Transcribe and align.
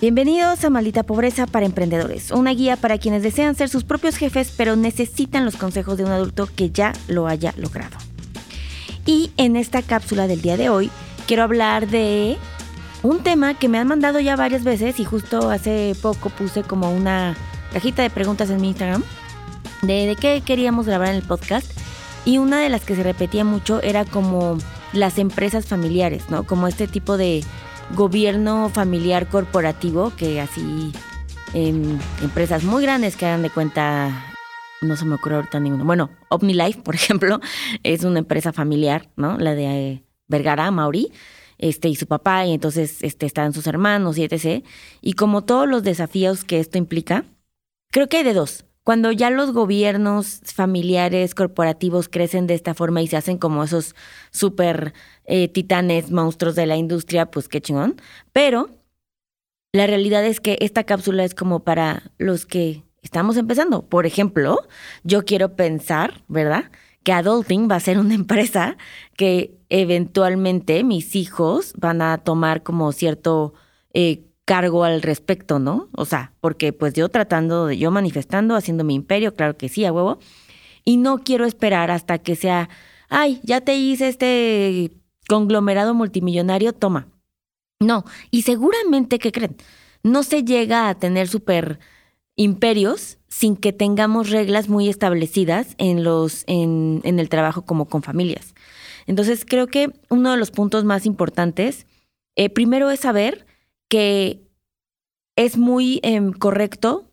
Bienvenidos 0.00 0.64
a 0.64 0.70
Maldita 0.70 1.02
Pobreza 1.02 1.46
para 1.46 1.66
Emprendedores, 1.66 2.30
una 2.30 2.52
guía 2.52 2.78
para 2.78 2.96
quienes 2.96 3.22
desean 3.22 3.54
ser 3.54 3.68
sus 3.68 3.84
propios 3.84 4.16
jefes 4.16 4.50
pero 4.56 4.74
necesitan 4.74 5.44
los 5.44 5.56
consejos 5.56 5.98
de 5.98 6.04
un 6.04 6.10
adulto 6.10 6.48
que 6.56 6.70
ya 6.70 6.94
lo 7.06 7.26
haya 7.26 7.52
logrado. 7.58 7.98
Y 9.04 9.30
en 9.36 9.56
esta 9.56 9.82
cápsula 9.82 10.26
del 10.26 10.40
día 10.40 10.56
de 10.56 10.70
hoy 10.70 10.90
quiero 11.26 11.42
hablar 11.42 11.86
de 11.86 12.38
un 13.02 13.22
tema 13.22 13.58
que 13.58 13.68
me 13.68 13.76
han 13.76 13.88
mandado 13.88 14.20
ya 14.20 14.36
varias 14.36 14.64
veces 14.64 14.98
y 15.00 15.04
justo 15.04 15.50
hace 15.50 15.94
poco 16.00 16.30
puse 16.30 16.62
como 16.62 16.90
una 16.90 17.36
cajita 17.70 18.00
de 18.00 18.08
preguntas 18.08 18.48
en 18.48 18.62
mi 18.62 18.68
Instagram 18.68 19.04
de, 19.82 20.06
de 20.06 20.16
qué 20.16 20.42
queríamos 20.42 20.86
grabar 20.86 21.08
en 21.08 21.16
el 21.16 21.22
podcast 21.22 21.70
y 22.24 22.38
una 22.38 22.58
de 22.58 22.70
las 22.70 22.86
que 22.86 22.96
se 22.96 23.02
repetía 23.02 23.44
mucho 23.44 23.82
era 23.82 24.06
como 24.06 24.56
las 24.94 25.18
empresas 25.18 25.66
familiares, 25.66 26.30
¿no? 26.30 26.44
Como 26.44 26.68
este 26.68 26.88
tipo 26.88 27.18
de 27.18 27.44
gobierno 27.94 28.68
familiar 28.68 29.28
corporativo 29.28 30.12
que 30.16 30.40
así 30.40 30.92
en 31.54 31.98
empresas 32.22 32.64
muy 32.64 32.82
grandes 32.82 33.16
que 33.16 33.26
hagan 33.26 33.42
de 33.42 33.50
cuenta 33.50 34.30
no 34.80 34.96
se 34.96 35.04
me 35.04 35.14
ocurre 35.14 35.36
ahorita 35.36 35.60
ninguno. 35.60 35.84
Bueno, 35.84 36.10
OmniLife, 36.28 36.80
por 36.82 36.94
ejemplo, 36.96 37.40
es 37.82 38.04
una 38.04 38.20
empresa 38.20 38.52
familiar, 38.52 39.08
¿no? 39.16 39.36
La 39.38 39.54
de 39.54 39.64
eh, 39.66 40.04
Vergara, 40.28 40.70
Mauri, 40.70 41.12
este, 41.58 41.88
y 41.88 41.96
su 41.96 42.06
papá, 42.06 42.46
y 42.46 42.54
entonces 42.54 43.02
este, 43.02 43.26
están 43.26 43.52
sus 43.52 43.66
hermanos 43.66 44.16
y 44.16 44.24
etc. 44.24 44.64
Y 45.02 45.12
como 45.14 45.44
todos 45.44 45.68
los 45.68 45.82
desafíos 45.82 46.44
que 46.44 46.60
esto 46.60 46.78
implica, 46.78 47.24
creo 47.90 48.08
que 48.08 48.18
hay 48.18 48.24
de 48.24 48.34
dos. 48.34 48.64
Cuando 48.90 49.12
ya 49.12 49.30
los 49.30 49.52
gobiernos 49.52 50.40
familiares, 50.52 51.36
corporativos 51.36 52.08
crecen 52.08 52.48
de 52.48 52.54
esta 52.54 52.74
forma 52.74 53.00
y 53.00 53.06
se 53.06 53.16
hacen 53.16 53.38
como 53.38 53.62
esos 53.62 53.94
súper 54.32 54.94
eh, 55.26 55.46
titanes, 55.46 56.10
monstruos 56.10 56.56
de 56.56 56.66
la 56.66 56.76
industria, 56.76 57.26
pues 57.26 57.46
qué 57.46 57.60
chingón. 57.60 58.02
Pero 58.32 58.68
la 59.72 59.86
realidad 59.86 60.26
es 60.26 60.40
que 60.40 60.58
esta 60.60 60.82
cápsula 60.82 61.22
es 61.22 61.36
como 61.36 61.62
para 61.62 62.10
los 62.18 62.46
que 62.46 62.82
estamos 63.00 63.36
empezando. 63.36 63.88
Por 63.88 64.06
ejemplo, 64.06 64.58
yo 65.04 65.24
quiero 65.24 65.54
pensar, 65.54 66.24
¿verdad? 66.26 66.64
Que 67.04 67.12
Adulting 67.12 67.70
va 67.70 67.76
a 67.76 67.80
ser 67.80 67.96
una 67.96 68.14
empresa 68.16 68.76
que 69.16 69.56
eventualmente 69.68 70.82
mis 70.82 71.14
hijos 71.14 71.74
van 71.76 72.02
a 72.02 72.18
tomar 72.18 72.64
como 72.64 72.90
cierto 72.90 73.54
eh, 73.94 74.24
cargo 74.50 74.82
al 74.82 75.00
respecto, 75.00 75.60
¿no? 75.60 75.88
O 75.92 76.04
sea, 76.04 76.32
porque 76.40 76.72
pues 76.72 76.92
yo 76.94 77.08
tratando 77.08 77.66
de, 77.66 77.78
yo 77.78 77.92
manifestando, 77.92 78.56
haciendo 78.56 78.82
mi 78.82 78.96
imperio, 78.96 79.36
claro 79.36 79.56
que 79.56 79.68
sí, 79.68 79.84
a 79.84 79.92
huevo, 79.92 80.18
y 80.84 80.96
no 80.96 81.18
quiero 81.18 81.44
esperar 81.44 81.92
hasta 81.92 82.18
que 82.18 82.34
sea, 82.34 82.68
ay, 83.08 83.38
ya 83.44 83.60
te 83.60 83.76
hice 83.76 84.08
este 84.08 84.90
conglomerado 85.28 85.94
multimillonario, 85.94 86.72
toma. 86.72 87.06
No, 87.78 88.04
y 88.32 88.42
seguramente, 88.42 89.20
¿qué 89.20 89.30
creen? 89.30 89.56
No 90.02 90.24
se 90.24 90.42
llega 90.42 90.88
a 90.88 90.98
tener 90.98 91.28
super 91.28 91.78
imperios 92.34 93.18
sin 93.28 93.54
que 93.54 93.72
tengamos 93.72 94.30
reglas 94.30 94.68
muy 94.68 94.88
establecidas 94.88 95.76
en 95.78 96.02
los 96.02 96.42
en, 96.48 97.02
en 97.04 97.20
el 97.20 97.28
trabajo 97.28 97.62
como 97.62 97.84
con 97.84 98.02
familias. 98.02 98.56
Entonces 99.06 99.44
creo 99.48 99.68
que 99.68 99.92
uno 100.08 100.32
de 100.32 100.38
los 100.38 100.50
puntos 100.50 100.82
más 100.82 101.06
importantes, 101.06 101.86
eh, 102.34 102.50
primero 102.50 102.90
es 102.90 102.98
saber 102.98 103.46
que 103.90 104.40
es 105.36 105.58
muy 105.58 106.00
em, 106.02 106.32
correcto 106.32 107.10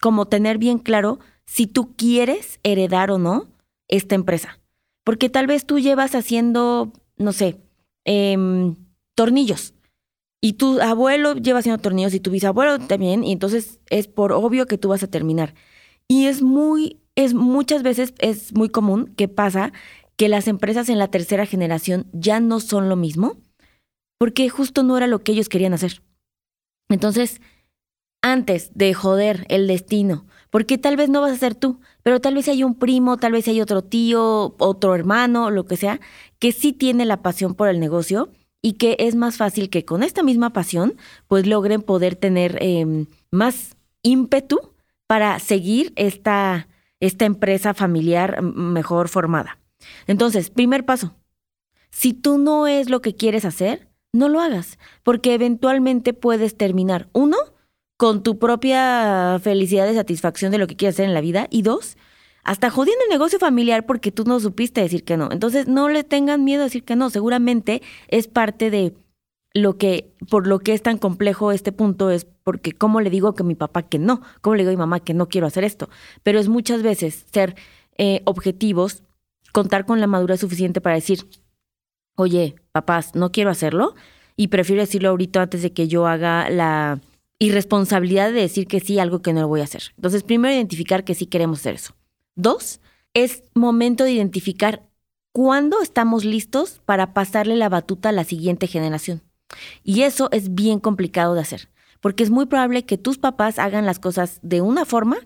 como 0.00 0.26
tener 0.26 0.58
bien 0.58 0.78
claro 0.78 1.18
si 1.46 1.66
tú 1.66 1.96
quieres 1.96 2.60
heredar 2.62 3.10
o 3.10 3.18
no 3.18 3.48
esta 3.88 4.14
empresa. 4.14 4.60
Porque 5.04 5.30
tal 5.30 5.46
vez 5.46 5.66
tú 5.66 5.78
llevas 5.78 6.14
haciendo, 6.14 6.92
no 7.16 7.32
sé, 7.32 7.60
em, 8.04 8.76
tornillos. 9.14 9.74
Y 10.40 10.54
tu 10.54 10.80
abuelo 10.80 11.34
lleva 11.34 11.60
haciendo 11.60 11.80
tornillos 11.80 12.14
y 12.14 12.20
tu 12.20 12.30
bisabuelo 12.30 12.78
también. 12.78 13.24
Y 13.24 13.32
entonces 13.32 13.80
es 13.90 14.06
por 14.06 14.32
obvio 14.32 14.66
que 14.66 14.78
tú 14.78 14.88
vas 14.88 15.02
a 15.02 15.10
terminar. 15.10 15.54
Y 16.08 16.26
es 16.26 16.42
muy, 16.42 17.00
es 17.14 17.32
muchas 17.32 17.82
veces 17.82 18.12
es 18.18 18.52
muy 18.52 18.68
común 18.68 19.14
que 19.16 19.28
pasa 19.28 19.72
que 20.16 20.28
las 20.28 20.46
empresas 20.46 20.88
en 20.88 20.98
la 20.98 21.08
tercera 21.08 21.46
generación 21.46 22.06
ya 22.12 22.38
no 22.40 22.60
son 22.60 22.88
lo 22.88 22.96
mismo 22.96 23.38
porque 24.22 24.48
justo 24.48 24.84
no 24.84 24.96
era 24.96 25.08
lo 25.08 25.24
que 25.24 25.32
ellos 25.32 25.48
querían 25.48 25.74
hacer. 25.74 26.00
Entonces, 26.88 27.40
antes 28.22 28.70
de 28.72 28.94
joder 28.94 29.44
el 29.48 29.66
destino, 29.66 30.26
porque 30.48 30.78
tal 30.78 30.96
vez 30.96 31.08
no 31.08 31.20
vas 31.20 31.32
a 31.32 31.38
ser 31.38 31.56
tú, 31.56 31.80
pero 32.04 32.20
tal 32.20 32.36
vez 32.36 32.46
hay 32.46 32.62
un 32.62 32.76
primo, 32.76 33.16
tal 33.16 33.32
vez 33.32 33.48
hay 33.48 33.60
otro 33.60 33.82
tío, 33.82 34.54
otro 34.60 34.94
hermano, 34.94 35.50
lo 35.50 35.66
que 35.66 35.76
sea, 35.76 35.98
que 36.38 36.52
sí 36.52 36.72
tiene 36.72 37.04
la 37.04 37.20
pasión 37.20 37.56
por 37.56 37.66
el 37.66 37.80
negocio 37.80 38.30
y 38.62 38.74
que 38.74 38.94
es 39.00 39.16
más 39.16 39.38
fácil 39.38 39.70
que 39.70 39.84
con 39.84 40.04
esta 40.04 40.22
misma 40.22 40.52
pasión, 40.52 40.94
pues 41.26 41.48
logren 41.48 41.82
poder 41.82 42.14
tener 42.14 42.58
em, 42.62 43.06
más 43.32 43.76
ímpetu 44.02 44.60
para 45.08 45.40
seguir 45.40 45.92
esta, 45.96 46.68
esta 47.00 47.24
empresa 47.24 47.74
familiar 47.74 48.40
mejor 48.40 49.08
formada. 49.08 49.58
Entonces, 50.06 50.48
primer 50.48 50.84
paso, 50.84 51.16
si 51.90 52.12
tú 52.14 52.38
no 52.38 52.68
es 52.68 52.88
lo 52.88 53.02
que 53.02 53.16
quieres 53.16 53.44
hacer, 53.44 53.90
no 54.12 54.28
lo 54.28 54.40
hagas, 54.40 54.78
porque 55.02 55.34
eventualmente 55.34 56.12
puedes 56.12 56.56
terminar, 56.56 57.08
uno, 57.12 57.36
con 57.96 58.22
tu 58.22 58.38
propia 58.38 59.38
felicidad 59.42 59.88
y 59.90 59.94
satisfacción 59.94 60.52
de 60.52 60.58
lo 60.58 60.66
que 60.66 60.76
quieres 60.76 60.96
hacer 60.96 61.06
en 61.06 61.14
la 61.14 61.20
vida, 61.20 61.46
y 61.50 61.62
dos, 61.62 61.96
hasta 62.44 62.70
jodiendo 62.70 63.04
el 63.04 63.10
negocio 63.10 63.38
familiar 63.38 63.86
porque 63.86 64.10
tú 64.10 64.24
no 64.24 64.40
supiste 64.40 64.80
decir 64.80 65.04
que 65.04 65.16
no. 65.16 65.28
Entonces, 65.30 65.68
no 65.68 65.88
le 65.88 66.04
tengan 66.04 66.44
miedo 66.44 66.62
a 66.62 66.64
decir 66.64 66.84
que 66.84 66.96
no, 66.96 67.10
seguramente 67.10 67.82
es 68.08 68.26
parte 68.26 68.70
de 68.70 68.94
lo 69.54 69.76
que, 69.76 70.12
por 70.30 70.46
lo 70.46 70.58
que 70.58 70.72
es 70.72 70.82
tan 70.82 70.98
complejo 70.98 71.52
este 71.52 71.72
punto, 71.72 72.10
es 72.10 72.26
porque 72.42 72.72
cómo 72.72 73.00
le 73.00 73.10
digo 73.10 73.34
que 73.34 73.44
mi 73.44 73.54
papá 73.54 73.82
que 73.82 73.98
no, 73.98 74.22
cómo 74.40 74.56
le 74.56 74.62
digo 74.62 74.70
a 74.70 74.72
mi 74.72 74.78
mamá 74.78 75.00
que 75.00 75.14
no 75.14 75.28
quiero 75.28 75.46
hacer 75.46 75.64
esto, 75.64 75.88
pero 76.22 76.38
es 76.40 76.48
muchas 76.48 76.82
veces 76.82 77.26
ser 77.32 77.54
eh, 77.98 78.22
objetivos, 78.24 79.02
contar 79.52 79.84
con 79.84 80.00
la 80.00 80.06
madurez 80.06 80.40
suficiente 80.40 80.80
para 80.80 80.96
decir, 80.96 81.26
oye, 82.16 82.56
papás, 82.72 83.14
no 83.14 83.30
quiero 83.30 83.50
hacerlo 83.50 83.94
y 84.36 84.48
prefiero 84.48 84.82
decirlo 84.82 85.10
ahorita 85.10 85.42
antes 85.42 85.62
de 85.62 85.72
que 85.72 85.88
yo 85.88 86.06
haga 86.06 86.50
la 86.50 87.00
irresponsabilidad 87.38 88.32
de 88.32 88.40
decir 88.40 88.66
que 88.66 88.80
sí, 88.80 88.98
algo 88.98 89.20
que 89.20 89.32
no 89.32 89.42
lo 89.42 89.48
voy 89.48 89.60
a 89.60 89.64
hacer. 89.64 89.92
Entonces, 89.96 90.22
primero, 90.22 90.54
identificar 90.54 91.04
que 91.04 91.14
sí 91.14 91.26
queremos 91.26 91.60
hacer 91.60 91.74
eso. 91.74 91.94
Dos, 92.34 92.80
es 93.14 93.42
momento 93.54 94.04
de 94.04 94.12
identificar 94.12 94.82
cuándo 95.32 95.82
estamos 95.82 96.24
listos 96.24 96.80
para 96.84 97.12
pasarle 97.12 97.56
la 97.56 97.68
batuta 97.68 98.08
a 98.08 98.12
la 98.12 98.24
siguiente 98.24 98.66
generación. 98.66 99.22
Y 99.82 100.02
eso 100.02 100.28
es 100.32 100.54
bien 100.54 100.78
complicado 100.78 101.34
de 101.34 101.40
hacer, 101.40 101.68
porque 102.00 102.22
es 102.22 102.30
muy 102.30 102.46
probable 102.46 102.84
que 102.84 102.96
tus 102.96 103.18
papás 103.18 103.58
hagan 103.58 103.84
las 103.84 103.98
cosas 103.98 104.38
de 104.42 104.60
una 104.60 104.84
forma 104.84 105.18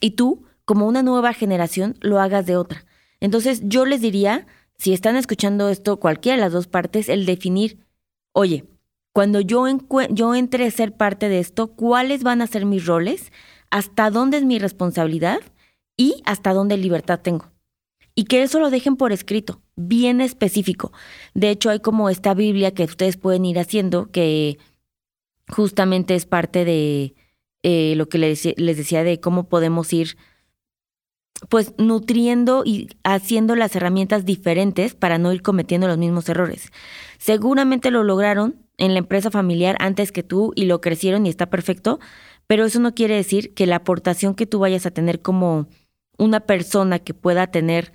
y 0.00 0.12
tú, 0.12 0.44
como 0.64 0.86
una 0.86 1.02
nueva 1.02 1.32
generación, 1.32 1.96
lo 2.00 2.20
hagas 2.20 2.46
de 2.46 2.56
otra. 2.56 2.84
Entonces, 3.18 3.62
yo 3.64 3.86
les 3.86 4.00
diría, 4.00 4.46
si 4.78 4.92
están 4.92 5.16
escuchando 5.16 5.68
esto, 5.68 5.98
cualquiera 5.98 6.36
de 6.36 6.42
las 6.42 6.52
dos 6.52 6.66
partes, 6.66 7.08
el 7.08 7.26
definir, 7.26 7.86
oye, 8.32 8.64
cuando 9.12 9.40
yo, 9.40 9.64
yo 10.10 10.34
entre 10.34 10.66
a 10.66 10.70
ser 10.70 10.96
parte 10.96 11.28
de 11.28 11.38
esto, 11.38 11.68
¿cuáles 11.68 12.22
van 12.22 12.42
a 12.42 12.46
ser 12.46 12.66
mis 12.66 12.84
roles? 12.84 13.32
¿Hasta 13.70 14.10
dónde 14.10 14.36
es 14.36 14.44
mi 14.44 14.58
responsabilidad? 14.58 15.40
Y 15.96 16.22
hasta 16.26 16.52
dónde 16.52 16.76
libertad 16.76 17.20
tengo. 17.20 17.50
Y 18.14 18.24
que 18.24 18.42
eso 18.42 18.60
lo 18.60 18.70
dejen 18.70 18.96
por 18.96 19.12
escrito, 19.12 19.62
bien 19.74 20.20
específico. 20.20 20.92
De 21.34 21.50
hecho, 21.50 21.70
hay 21.70 21.80
como 21.80 22.10
esta 22.10 22.34
Biblia 22.34 22.72
que 22.72 22.84
ustedes 22.84 23.16
pueden 23.16 23.44
ir 23.46 23.58
haciendo, 23.58 24.10
que 24.10 24.58
justamente 25.48 26.14
es 26.14 26.26
parte 26.26 26.64
de 26.64 27.14
eh, 27.62 27.94
lo 27.96 28.08
que 28.08 28.18
les, 28.18 28.44
les 28.58 28.76
decía 28.76 29.02
de 29.02 29.20
cómo 29.20 29.48
podemos 29.48 29.92
ir 29.92 30.16
pues 31.48 31.74
nutriendo 31.78 32.62
y 32.64 32.88
haciendo 33.04 33.56
las 33.56 33.76
herramientas 33.76 34.24
diferentes 34.24 34.94
para 34.94 35.18
no 35.18 35.32
ir 35.32 35.42
cometiendo 35.42 35.86
los 35.86 35.98
mismos 35.98 36.28
errores. 36.28 36.72
Seguramente 37.18 37.90
lo 37.90 38.04
lograron 38.04 38.56
en 38.78 38.92
la 38.92 38.98
empresa 38.98 39.30
familiar 39.30 39.76
antes 39.80 40.12
que 40.12 40.22
tú 40.22 40.52
y 40.54 40.66
lo 40.66 40.80
crecieron 40.80 41.26
y 41.26 41.28
está 41.28 41.46
perfecto, 41.46 41.98
pero 42.46 42.64
eso 42.64 42.80
no 42.80 42.94
quiere 42.94 43.16
decir 43.16 43.54
que 43.54 43.66
la 43.66 43.76
aportación 43.76 44.34
que 44.34 44.46
tú 44.46 44.58
vayas 44.58 44.86
a 44.86 44.90
tener 44.90 45.20
como 45.20 45.66
una 46.18 46.40
persona 46.40 46.98
que 46.98 47.14
pueda 47.14 47.48
tener 47.48 47.92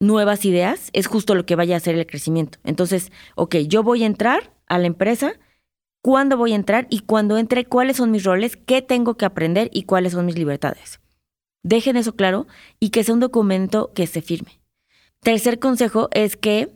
nuevas 0.00 0.44
ideas 0.44 0.90
es 0.92 1.06
justo 1.06 1.34
lo 1.34 1.46
que 1.46 1.56
vaya 1.56 1.74
a 1.74 1.78
hacer 1.78 1.94
el 1.94 2.06
crecimiento. 2.06 2.58
Entonces, 2.64 3.10
ok, 3.36 3.56
yo 3.66 3.82
voy 3.82 4.02
a 4.02 4.06
entrar 4.06 4.52
a 4.66 4.78
la 4.78 4.86
empresa, 4.86 5.34
cuándo 6.02 6.36
voy 6.36 6.52
a 6.52 6.56
entrar 6.56 6.86
y 6.90 7.00
cuando 7.00 7.38
entre, 7.38 7.64
cuáles 7.64 7.96
son 7.96 8.10
mis 8.10 8.24
roles, 8.24 8.56
qué 8.56 8.82
tengo 8.82 9.16
que 9.16 9.24
aprender 9.24 9.70
y 9.72 9.84
cuáles 9.84 10.12
son 10.12 10.26
mis 10.26 10.36
libertades. 10.36 11.00
Dejen 11.64 11.96
eso 11.96 12.14
claro 12.14 12.46
y 12.78 12.90
que 12.90 13.02
sea 13.02 13.14
un 13.14 13.20
documento 13.20 13.90
que 13.94 14.06
se 14.06 14.22
firme. 14.22 14.60
Tercer 15.20 15.58
consejo 15.58 16.08
es 16.12 16.36
que 16.36 16.70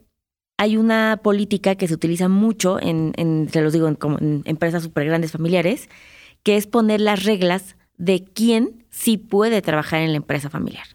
hay 0.56 0.76
una 0.78 1.20
política 1.22 1.76
que 1.76 1.86
se 1.86 1.94
utiliza 1.94 2.28
mucho 2.28 2.80
en, 2.80 3.12
se 3.52 3.60
los 3.60 3.72
digo, 3.72 3.86
en, 3.86 4.42
empresas 4.46 4.82
súper 4.82 5.04
grandes 5.04 5.32
familiares, 5.32 5.88
que 6.42 6.56
es 6.56 6.66
poner 6.66 7.02
las 7.02 7.24
reglas 7.24 7.76
de 7.98 8.24
quién 8.24 8.86
sí 8.90 9.18
puede 9.18 9.60
trabajar 9.60 10.00
en 10.00 10.12
la 10.12 10.16
empresa 10.16 10.48
familiar. 10.48 10.86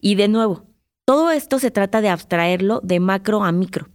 Y 0.00 0.16
de 0.16 0.28
nuevo, 0.28 0.66
todo 1.06 1.30
esto 1.30 1.58
se 1.58 1.70
trata 1.70 2.02
de 2.02 2.10
abstraerlo 2.10 2.80
de 2.84 3.00
macro 3.00 3.42
a 3.42 3.52
micro. 3.52 3.88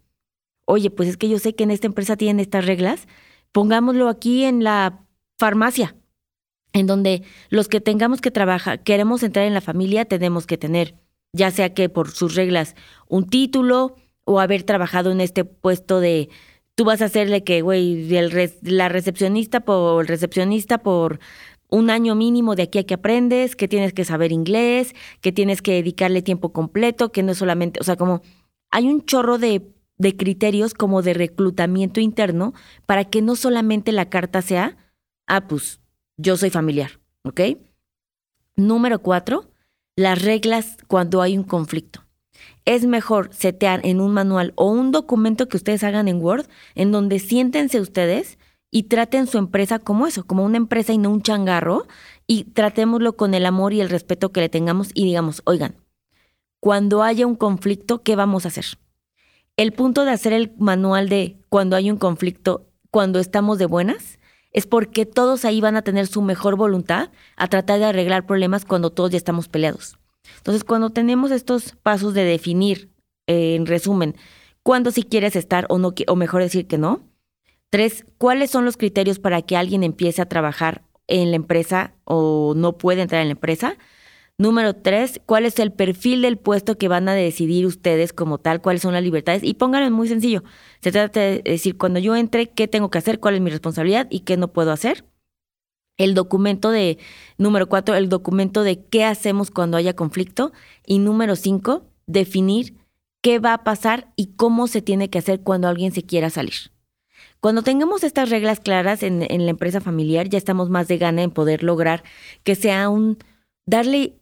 Oye, 0.65 0.89
pues 0.89 1.07
es 1.07 1.17
que 1.17 1.29
yo 1.29 1.37
sé 1.37 1.53
que 1.53 1.63
en 1.63 1.71
esta 1.71 1.87
empresa 1.87 2.17
tienen 2.17 2.39
estas 2.39 2.65
reglas, 2.65 3.07
pongámoslo 3.51 4.09
aquí 4.09 4.43
en 4.43 4.63
la 4.63 5.05
farmacia, 5.37 5.95
en 6.75 6.87
donde 6.87 7.23
los 7.49 7.69
que 7.69 7.79
tengamos 7.79 8.19
que 8.19 8.31
trabajar, 8.31 8.83
queremos 8.83 9.23
entrar 9.23 9.45
en 9.45 9.53
la 9.53 9.61
familia, 9.61 10.03
tenemos 10.03 10.45
que 10.45 10.57
tener, 10.57 10.95
ya 11.31 11.49
sea 11.49 11.73
que 11.73 11.87
por 11.87 12.11
sus 12.11 12.35
reglas, 12.35 12.75
un 13.07 13.29
título 13.29 13.95
o 14.25 14.41
haber 14.41 14.63
trabajado 14.63 15.09
en 15.11 15.21
este 15.21 15.45
puesto 15.45 16.01
de, 16.01 16.27
tú 16.75 16.83
vas 16.83 17.01
a 17.01 17.05
hacerle 17.05 17.45
que, 17.45 17.61
güey, 17.61 18.09
la 18.61 18.89
recepcionista 18.89 19.61
por 19.61 20.01
el 20.03 20.07
recepcionista 20.09 20.79
por 20.79 21.19
un 21.69 21.89
año 21.89 22.13
mínimo 22.13 22.55
de 22.55 22.63
aquí 22.63 22.79
a 22.79 22.83
que 22.83 22.95
aprendes, 22.95 23.55
que 23.55 23.69
tienes 23.69 23.93
que 23.93 24.03
saber 24.03 24.33
inglés, 24.33 24.93
que 25.21 25.31
tienes 25.31 25.61
que 25.61 25.75
dedicarle 25.75 26.21
tiempo 26.21 26.51
completo, 26.51 27.09
que 27.13 27.23
no 27.23 27.31
es 27.31 27.37
solamente, 27.37 27.79
o 27.79 27.85
sea, 27.85 27.95
como 27.95 28.21
hay 28.69 28.89
un 28.89 29.05
chorro 29.05 29.37
de, 29.37 29.61
de 29.97 30.17
criterios 30.17 30.73
como 30.73 31.01
de 31.01 31.13
reclutamiento 31.13 32.01
interno 32.01 32.53
para 32.85 33.05
que 33.05 33.21
no 33.21 33.37
solamente 33.37 33.93
la 33.93 34.09
carta 34.09 34.41
sea, 34.41 34.75
ah, 35.25 35.47
pues 35.47 35.79
yo 36.17 36.37
soy 36.37 36.49
familiar, 36.49 36.99
¿ok? 37.23 37.41
Número 38.55 38.99
cuatro, 38.99 39.51
las 39.95 40.21
reglas 40.21 40.77
cuando 40.87 41.21
hay 41.21 41.37
un 41.37 41.43
conflicto. 41.43 42.03
Es 42.65 42.85
mejor 42.85 43.33
setear 43.33 43.81
en 43.85 44.01
un 44.01 44.13
manual 44.13 44.53
o 44.55 44.69
un 44.69 44.91
documento 44.91 45.47
que 45.47 45.57
ustedes 45.57 45.83
hagan 45.83 46.07
en 46.07 46.21
Word, 46.21 46.47
en 46.73 46.91
donde 46.91 47.19
siéntense 47.19 47.79
ustedes 47.79 48.37
y 48.71 48.83
traten 48.83 49.27
su 49.27 49.37
empresa 49.37 49.79
como 49.79 50.07
eso, 50.07 50.25
como 50.25 50.43
una 50.43 50.57
empresa 50.57 50.91
y 50.91 50.97
no 50.97 51.09
un 51.11 51.21
changarro, 51.21 51.87
y 52.27 52.45
tratémoslo 52.45 53.15
con 53.15 53.33
el 53.33 53.45
amor 53.45 53.73
y 53.73 53.81
el 53.81 53.89
respeto 53.89 54.31
que 54.31 54.41
le 54.41 54.49
tengamos 54.49 54.89
y 54.93 55.05
digamos, 55.05 55.41
oigan, 55.45 55.75
cuando 56.59 57.03
haya 57.03 57.27
un 57.27 57.35
conflicto, 57.35 58.01
¿qué 58.01 58.15
vamos 58.15 58.45
a 58.45 58.47
hacer? 58.47 58.65
El 59.55 59.71
punto 59.71 60.03
de 60.03 60.11
hacer 60.11 60.33
el 60.33 60.53
manual 60.57 61.07
de 61.07 61.37
cuando 61.49 61.75
hay 61.75 61.91
un 61.91 61.97
conflicto, 61.97 62.67
cuando 62.89 63.19
estamos 63.19 63.59
de 63.59 63.67
buenas, 63.67 64.19
es 64.55 64.65
porque 64.65 65.05
todos 65.05 65.45
ahí 65.45 65.61
van 65.61 65.75
a 65.75 65.83
tener 65.83 66.07
su 66.07 66.21
mejor 66.21 66.55
voluntad 66.55 67.11
a 67.35 67.47
tratar 67.47 67.77
de 67.79 67.85
arreglar 67.85 68.25
problemas 68.25 68.65
cuando 68.65 68.89
todos 68.89 69.11
ya 69.11 69.17
estamos 69.17 69.47
peleados. 69.47 69.97
Entonces, 70.37 70.63
cuando 70.63 70.89
tenemos 70.89 71.31
estos 71.31 71.75
pasos 71.83 72.15
de 72.15 72.23
definir, 72.23 72.89
eh, 73.27 73.55
en 73.55 73.67
resumen, 73.67 74.15
cuándo 74.63 74.89
si 74.91 75.03
quieres 75.03 75.35
estar 75.35 75.67
o 75.69 75.77
no, 75.77 75.93
o 76.07 76.15
mejor 76.15 76.41
decir 76.41 76.65
que 76.67 76.77
no, 76.77 77.03
Tres, 77.75 78.05
¿cuáles 78.17 78.51
son 78.51 78.63
los 78.63 78.77
criterios 78.77 79.19
para 79.19 79.41
que 79.41 79.57
alguien 79.57 79.83
empiece 79.83 80.21
a 80.21 80.29
trabajar 80.29 80.83
en 81.07 81.31
la 81.31 81.35
empresa 81.35 81.93
o 82.05 82.53
no 82.55 82.77
puede 82.77 83.01
entrar 83.01 83.21
en 83.21 83.27
la 83.27 83.33
empresa? 83.33 83.75
Número 84.37 84.75
tres, 84.75 85.21
¿cuál 85.25 85.45
es 85.45 85.59
el 85.59 85.71
perfil 85.71 86.21
del 86.21 86.37
puesto 86.37 86.77
que 86.77 86.89
van 86.89 87.07
a 87.07 87.13
decidir 87.13 87.65
ustedes 87.65 88.11
como 88.11 88.37
tal? 88.37 88.61
¿Cuáles 88.61 88.81
son 88.81 88.93
las 88.93 89.03
libertades? 89.03 89.43
Y 89.43 89.53
pónganlo 89.53 89.89
muy 89.91 90.09
sencillo. 90.09 90.43
Se 90.81 90.91
trata 90.91 91.21
de 91.21 91.41
decir, 91.41 91.77
cuando 91.77 91.99
yo 91.99 92.17
entre, 92.17 92.49
¿qué 92.49 92.67
tengo 92.67 92.89
que 92.89 92.97
hacer? 92.97 93.21
¿Cuál 93.21 93.35
es 93.35 93.41
mi 93.41 93.49
responsabilidad? 93.49 94.07
¿Y 94.09 94.21
qué 94.21 94.35
no 94.35 94.51
puedo 94.51 94.73
hacer? 94.73 95.05
El 95.97 96.15
documento 96.15 96.69
de, 96.71 96.97
número 97.37 97.69
cuatro, 97.69 97.95
el 97.95 98.09
documento 98.09 98.63
de 98.63 98.83
qué 98.83 99.05
hacemos 99.05 99.51
cuando 99.51 99.77
haya 99.77 99.95
conflicto. 99.95 100.51
Y 100.85 100.99
número 100.99 101.37
cinco, 101.37 101.85
definir 102.05 102.75
qué 103.21 103.39
va 103.39 103.53
a 103.53 103.63
pasar 103.63 104.11
y 104.17 104.33
cómo 104.35 104.67
se 104.67 104.81
tiene 104.81 105.09
que 105.09 105.19
hacer 105.19 105.41
cuando 105.41 105.69
alguien 105.69 105.93
se 105.93 106.03
quiera 106.03 106.29
salir. 106.29 106.71
Cuando 107.39 107.61
tengamos 107.61 108.03
estas 108.03 108.29
reglas 108.29 108.59
claras 108.59 109.01
en, 109.01 109.19
la 109.19 109.49
empresa 109.49 109.79
familiar, 109.79 110.27
ya 110.27 110.37
estamos 110.37 110.69
más 110.69 110.89
de 110.89 110.97
gana 110.97 111.23
en 111.23 111.31
poder 111.31 111.63
lograr 111.63 112.03
que 112.43 112.55
sea 112.55 112.89
un, 112.89 113.17
darle 113.65 114.15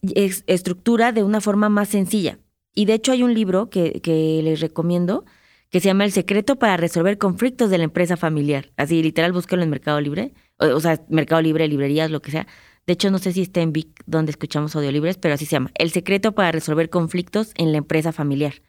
estructura 0.48 1.12
de 1.12 1.24
una 1.24 1.42
forma 1.42 1.70
más 1.70 1.90
sencilla. 1.90 2.40
Y 2.76 2.86
de 2.86 2.94
hecho 2.94 3.12
hay 3.12 3.24
un 3.24 3.34
libro 3.34 3.70
que, 3.70 4.02
que 4.02 4.42
les 4.44 4.60
recomiendo 4.60 5.26
que 5.70 5.80
se 5.80 5.88
llama 5.88 6.06
El 6.06 6.12
secreto 6.12 6.58
para 6.58 6.78
resolver 6.78 7.18
conflictos 7.18 7.70
de 7.70 7.78
la 7.80 7.84
empresa 7.84 8.18
familiar. 8.18 8.72
Así, 8.78 9.02
literal, 9.02 9.32
búsquelo 9.32 9.64
en 9.64 9.70
Mercado 9.70 10.00
Libre. 10.02 10.34
O, 10.58 10.80
sea, 10.80 11.02
Mercado 11.10 11.42
Libre, 11.42 11.68
librerías, 11.68 12.12
lo 12.12 12.22
que 12.22 12.32
sea. 12.32 12.48
De 12.86 12.94
hecho, 12.94 13.10
no 13.10 13.18
sé 13.18 13.32
si 13.32 13.42
está 13.42 13.62
en 13.62 13.74
Vic 13.74 14.04
donde 14.06 14.32
escuchamos 14.32 14.76
audiolibres, 14.76 15.18
pero 15.18 15.34
así 15.34 15.46
se 15.46 15.54
llama. 15.54 15.72
El 15.76 15.90
secreto 15.92 16.34
para 16.34 16.52
resolver 16.52 16.90
conflictos 16.90 17.54
en 17.56 17.72
la 17.72 17.80
empresa 17.80 18.12
familiar. 18.12 18.62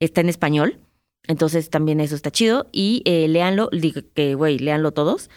Está 0.00 0.22
en 0.22 0.28
español 0.28 0.80
entonces 1.26 1.70
también 1.70 2.00
eso 2.00 2.14
está 2.14 2.30
chido. 2.30 2.68
Y 2.72 3.02
eh, 3.04 3.28
léanlo, 3.28 3.68
digo 3.72 4.02
que, 4.14 4.34
güey, 4.34 4.58
léanlo 4.58 4.92
todos. 4.92 5.30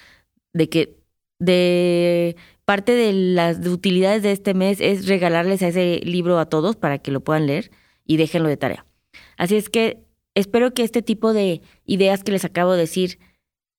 De 0.53 0.69
que 0.69 0.97
de 1.39 2.35
parte 2.65 2.93
de 2.93 3.13
las 3.13 3.65
utilidades 3.67 4.23
de 4.23 4.31
este 4.31 4.53
mes 4.53 4.79
es 4.79 5.07
regalarles 5.07 5.61
a 5.61 5.67
ese 5.67 6.01
libro 6.03 6.39
a 6.39 6.45
todos 6.45 6.75
para 6.75 6.99
que 6.99 7.11
lo 7.11 7.21
puedan 7.21 7.47
leer 7.47 7.71
y 8.05 8.17
déjenlo 8.17 8.49
de 8.49 8.57
tarea. 8.57 8.85
Así 9.37 9.55
es 9.55 9.69
que 9.69 10.03
espero 10.35 10.73
que 10.73 10.83
este 10.83 11.01
tipo 11.01 11.33
de 11.33 11.61
ideas 11.85 12.23
que 12.23 12.31
les 12.31 12.45
acabo 12.45 12.73
de 12.73 12.79
decir 12.79 13.19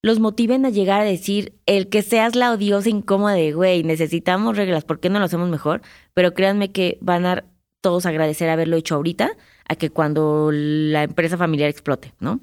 los 0.02 0.20
motiven 0.20 0.66
a 0.66 0.70
llegar 0.70 1.00
a 1.00 1.04
decir 1.04 1.54
el 1.64 1.88
que 1.88 2.02
seas 2.02 2.34
la 2.34 2.52
odiosa 2.52 2.90
incómoda 2.90 3.32
de, 3.32 3.52
güey, 3.52 3.84
necesitamos 3.84 4.54
reglas, 4.54 4.84
¿por 4.84 5.00
qué 5.00 5.08
no 5.08 5.18
lo 5.18 5.24
hacemos 5.24 5.48
mejor? 5.48 5.80
Pero 6.12 6.34
créanme 6.34 6.72
que 6.72 6.98
van 7.00 7.24
a 7.24 7.44
todos 7.80 8.04
agradecer 8.04 8.50
haberlo 8.50 8.76
hecho 8.76 8.96
ahorita 8.96 9.30
a 9.66 9.76
que 9.76 9.88
cuando 9.88 10.50
la 10.52 11.04
empresa 11.04 11.38
familiar 11.38 11.70
explote, 11.70 12.12
¿no? 12.20 12.40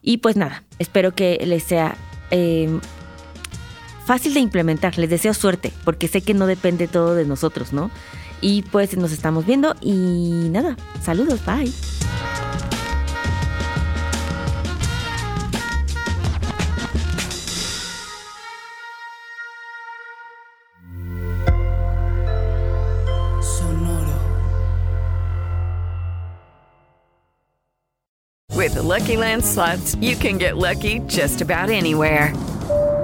Y 0.00 0.18
pues 0.18 0.36
nada, 0.36 0.64
espero 0.78 1.14
que 1.14 1.38
les 1.44 1.64
sea 1.64 1.96
em, 2.30 2.80
fácil 4.06 4.32
de 4.34 4.40
implementar. 4.40 4.96
Les 4.96 5.10
deseo 5.10 5.34
suerte, 5.34 5.72
porque 5.84 6.08
sé 6.08 6.22
que 6.22 6.32
no 6.32 6.46
depende 6.46 6.88
todo 6.88 7.14
de 7.14 7.26
nosotros, 7.26 7.72
¿no? 7.72 7.90
Y 8.40 8.62
pues 8.62 8.96
nos 8.96 9.12
estamos 9.12 9.44
viendo 9.44 9.74
y 9.80 10.48
nada, 10.50 10.76
saludos, 11.02 11.44
bye. 11.44 11.72
With 28.54 28.74
the 28.74 28.82
Lucky 28.82 29.16
Land 29.16 29.44
slots, 29.44 29.94
you 30.00 30.16
can 30.16 30.38
get 30.38 30.56
lucky 30.56 30.98
just 31.06 31.40
about 31.40 31.70
anywhere. 31.70 32.32